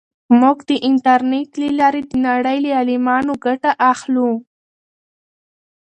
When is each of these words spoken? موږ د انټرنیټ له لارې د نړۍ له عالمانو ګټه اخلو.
موږ 0.39 0.57
د 0.69 0.71
انټرنیټ 0.89 1.49
له 1.61 1.69
لارې 1.79 2.01
د 2.09 2.11
نړۍ 2.27 2.57
له 2.65 2.69
عالمانو 2.79 3.33
ګټه 3.45 3.71
اخلو. 3.91 4.29